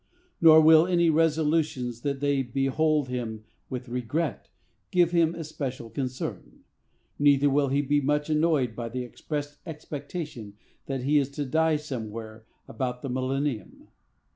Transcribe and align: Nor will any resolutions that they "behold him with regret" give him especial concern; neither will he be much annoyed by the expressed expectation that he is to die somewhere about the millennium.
Nor 0.41 0.61
will 0.61 0.87
any 0.87 1.11
resolutions 1.11 2.01
that 2.01 2.21
they 2.21 2.41
"behold 2.41 3.07
him 3.07 3.43
with 3.69 3.87
regret" 3.87 4.49
give 4.89 5.11
him 5.11 5.35
especial 5.35 5.91
concern; 5.91 6.61
neither 7.19 7.51
will 7.51 7.67
he 7.67 7.83
be 7.83 8.01
much 8.01 8.27
annoyed 8.27 8.75
by 8.75 8.89
the 8.89 9.03
expressed 9.03 9.59
expectation 9.63 10.55
that 10.87 11.03
he 11.03 11.19
is 11.19 11.29
to 11.29 11.45
die 11.45 11.75
somewhere 11.75 12.47
about 12.67 13.03
the 13.03 13.09
millennium. 13.09 13.89